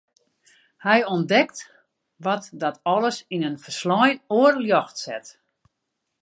Hja 0.83 0.95
ûntdekt 1.15 1.57
wat 2.23 2.43
dat 2.61 2.77
alles 2.93 3.17
yn 3.35 3.45
in 3.49 3.61
folslein 3.63 4.17
oar 4.39 4.55
ljocht 4.65 4.97
set. 5.05 5.25